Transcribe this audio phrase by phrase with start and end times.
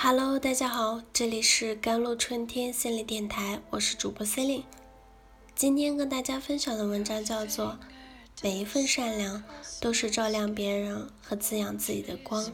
[0.00, 4.64] Hello，大家好，这里是甘露春天心理电台，我是主播 c e l i n e
[5.56, 7.66] 今天跟大家分享的文章叫做
[8.40, 9.42] 《每一份善良
[9.80, 12.44] 都是照亮别人和滋养自己的光》。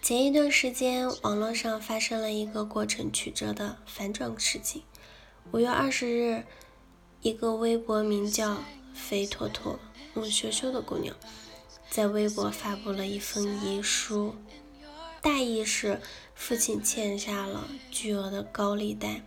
[0.00, 4.84] 前一段时间，网络上发生了一个过程曲折的反转事情。
[5.50, 6.44] 五月二十日，
[7.22, 8.58] 一个微博名叫
[8.94, 9.80] “肥坨坨
[10.14, 11.16] 木羞羞”的姑娘，
[11.90, 14.36] 在微博发布了一封遗书。
[15.22, 16.00] 大意是，
[16.34, 19.22] 父亲欠下了巨额的高利贷，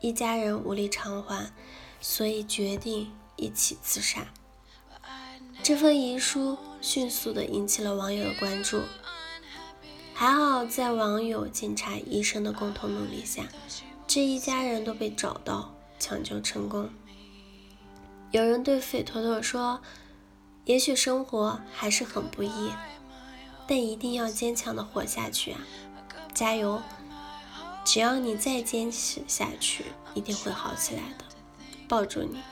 [0.00, 1.52] 一家人无力偿还，
[2.00, 4.28] 所以决定一起自杀。
[5.60, 8.82] 这份遗书迅速的引起了网友的关注，
[10.14, 13.42] 还好在网友、警察、医生的共同努力下，
[14.06, 16.88] 这一家人都被找到，抢救成功。
[18.30, 19.80] 有人对费坨坨说
[20.66, 22.70] ：“也许生活还是很不易。”
[23.66, 25.60] 但一定要坚强的活下去啊！
[26.32, 26.82] 加油！
[27.84, 29.84] 只要你再坚持下去，
[30.14, 31.24] 一定会好起来的。
[31.86, 32.42] 抱住你。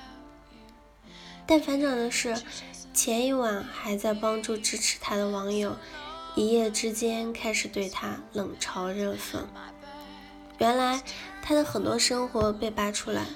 [1.46, 2.36] 但反转的是，
[2.94, 5.76] 前一晚还在帮助支持他的网友，
[6.34, 9.44] 一夜之间开始对他冷嘲热讽。
[10.58, 11.02] 原来
[11.42, 13.26] 他的很多生活被扒出来：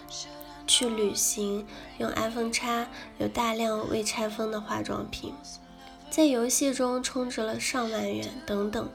[0.67, 1.67] 去旅行
[1.99, 2.87] 用 iPhone 叉，
[3.19, 5.35] 有大量未拆封的化妆品。
[6.11, 8.89] 在游戏中充值了上万元等等，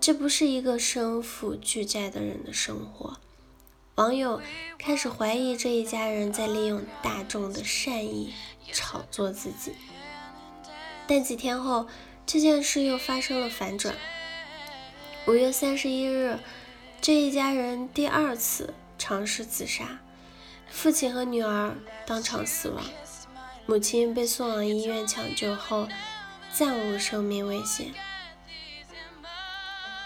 [0.00, 3.18] 这不是一个身负巨债的人的生活。
[3.94, 4.40] 网友
[4.76, 8.34] 开始怀疑这一家人在利用大众的善意
[8.72, 9.72] 炒作自己。
[11.06, 11.86] 但几天后，
[12.26, 13.94] 这件事又发生了反转。
[15.28, 16.40] 五月三十一日，
[17.00, 20.00] 这一家人第二次尝试自杀，
[20.68, 22.82] 父亲和女儿当场死亡，
[23.66, 25.86] 母亲被送往医院抢救后。
[26.56, 27.92] 暂无生命危险。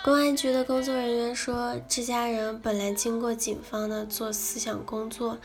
[0.03, 5.37] 公安局的工作人员说，这家人本来经过警方的做思想工作，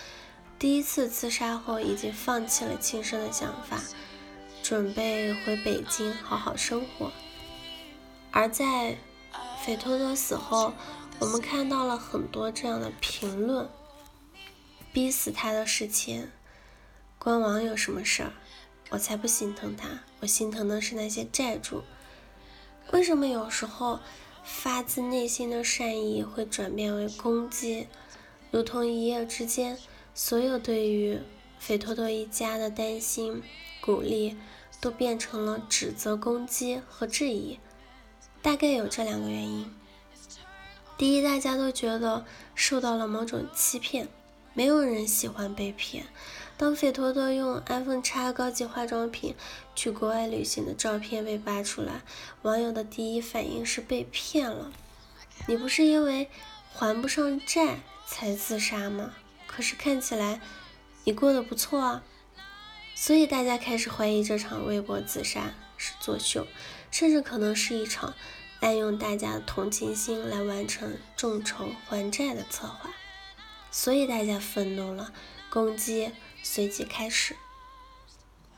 [0.57, 3.81] 第一次自杀后已经放弃了轻生的想法，
[4.63, 7.11] 准备回北京好好生活。
[8.31, 8.95] 而在
[9.61, 10.73] 匪托托死后，
[11.19, 13.69] 我们看到了很多这样的评论：
[14.93, 16.31] 逼死他的是钱，
[17.19, 18.31] 关网友什么事儿？
[18.89, 19.87] 我才不心疼他，
[20.19, 21.83] 我心疼的是那些债主。
[22.91, 23.99] 为什么有时候
[24.43, 27.87] 发自内心的善意会转变为攻击？
[28.51, 29.79] 如同一夜之间，
[30.13, 31.19] 所有对于
[31.57, 33.41] 肥托托一家的担心、
[33.81, 34.37] 鼓励，
[34.79, 37.57] 都变成了指责、攻击和质疑。
[38.43, 39.73] 大概有这两个原因：
[40.97, 44.07] 第一，大家都觉得受到了某种欺骗，
[44.53, 46.05] 没有人喜欢被骗。
[46.55, 49.35] 当费托托用 iPhone X 高级化妆品
[49.75, 52.03] 去国外旅行的照片被扒出来，
[52.43, 54.71] 网友的第一反应是被骗了。
[55.47, 56.29] 你不是因为
[56.71, 59.13] 还不上债才自杀吗？
[59.47, 60.39] 可是看起来
[61.03, 62.03] 你过得不错啊。
[62.95, 66.45] 所以大家开始怀疑这场微博自杀是作秀，
[66.91, 68.13] 甚至可能是一场
[68.61, 72.91] 滥用大家的同情心来完成众筹还债的策划。
[73.73, 75.11] 所以大家愤怒了，
[75.49, 76.11] 攻击。
[76.45, 77.37] 随即开始。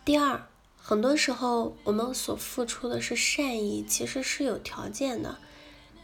[0.04, 5.38] 第二，很多时候我们所付出的是善意，其实是有条件的。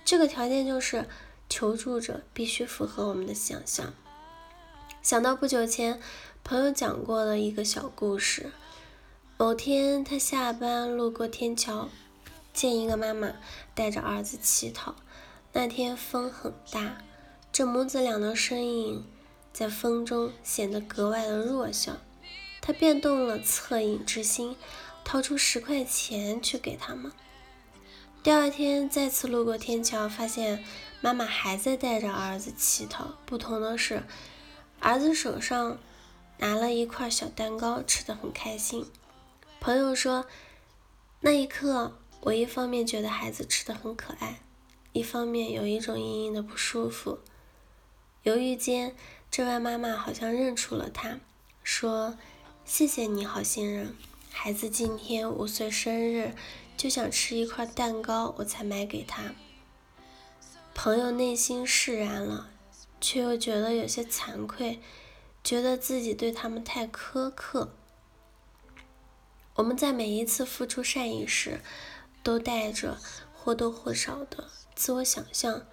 [0.06, 1.10] 这个条件就是
[1.50, 3.94] 求助者必须符合我们的想象。
[5.02, 6.00] 想到不久前
[6.44, 8.52] 朋友讲过的一个小故事：
[9.38, 11.90] 某天他下班路过天桥，
[12.54, 13.34] 见一个妈妈
[13.74, 14.96] 带着儿子乞讨。
[15.54, 17.00] 那天风很大，
[17.52, 19.06] 这母子俩的身影。
[19.54, 21.98] 在风中显得格外的弱小，
[22.62, 24.56] 他便动了恻隐之心，
[25.04, 27.12] 掏出十块钱去给他们。
[28.24, 30.64] 第二天再次路过天桥，发现
[31.02, 34.04] 妈妈还在带着儿子乞讨，不同的是，
[34.80, 35.78] 儿子手上
[36.38, 38.86] 拿了一块小蛋糕，吃得很开心。
[39.60, 40.26] 朋友说，
[41.20, 44.40] 那一刻我一方面觉得孩子吃的很可爱，
[44.94, 47.20] 一方面有一种隐隐的不舒服，
[48.24, 48.96] 犹豫间。
[49.32, 51.20] 这位妈妈好像认出了他，
[51.64, 52.18] 说
[52.66, 53.96] ：“谢谢你好心人，
[54.30, 56.36] 孩子今天五岁生日，
[56.76, 59.34] 就想吃一块蛋糕，我才买给他。”
[60.76, 62.50] 朋友内心释然了，
[63.00, 64.82] 却又觉得有些惭愧，
[65.42, 67.74] 觉得自己对他们太苛刻。
[69.56, 71.62] 我们在每一次付出善意时，
[72.22, 72.98] 都带着
[73.34, 75.66] 或多或少的自我想象。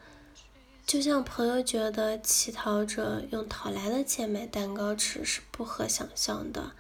[0.89, 6.73] 就像朋友觉得乞讨者用讨来的钱买蛋糕吃是不可想象的，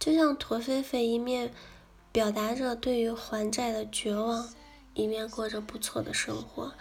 [0.00, 1.54] 就像驼飞飞一面
[2.10, 4.52] 表达着对于还债的绝望，
[4.94, 6.74] 一面过着不错的生活，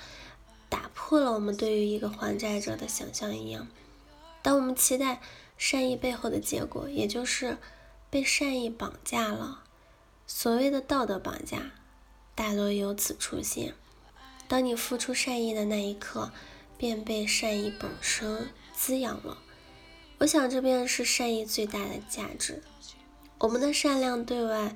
[0.68, 3.68] 打破了我们对于一个还债者的想象一样。
[4.42, 5.22] 当我们期待
[5.60, 7.60] 善意背后的结果，也就是
[8.10, 9.62] 被善意绑架了。
[10.26, 11.74] 所谓的道德绑架，
[12.34, 13.76] 大多由此出现。
[14.48, 16.32] 当你付出善意的那一刻，
[16.78, 19.38] 便被善意本身滋养了。
[20.20, 22.64] 我想，这便是善意最大的价值。
[23.40, 24.76] 我们的善良对外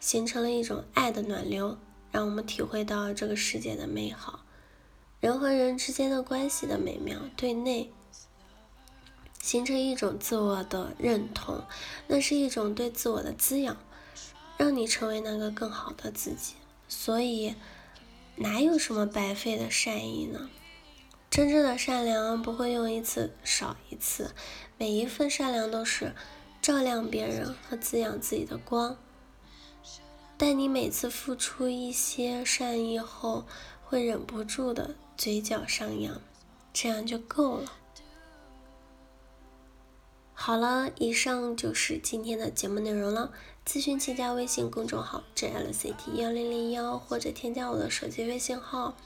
[0.00, 1.78] 形成了一种爱的暖流，
[2.10, 4.44] 让我们体会到这个世界的美好，
[5.20, 7.20] 人和人之间的关系的美妙。
[7.36, 7.92] 对内。
[9.40, 11.62] 形成一种自我的认同，
[12.08, 13.76] 那是一种对自我的滋养，
[14.58, 16.54] 让你成为那个更好的自己。
[16.88, 17.54] 所以，
[18.36, 20.50] 哪有什么白费的善意呢？
[21.30, 24.34] 真正的善良不会用一次少一次，
[24.76, 26.14] 每一份善良都是
[26.60, 28.96] 照亮别人和滋养自己的光。
[30.36, 33.44] 但你每次付出一些善意后，
[33.84, 36.20] 会忍不住的嘴角上扬，
[36.72, 37.72] 这样就够了。
[40.32, 43.32] 好了，以上就是今天的节目内容了。
[43.66, 48.96] 咨询请加微信公众号 jlct 幺零零幺，或者添加我的手机微信号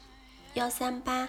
[0.54, 1.28] 幺三八